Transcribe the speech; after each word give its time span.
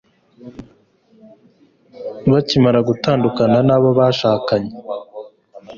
bakimara 2.31 2.79
gutandukana 2.89 3.57
n'abo 3.67 3.89
bashakanye 3.99 4.71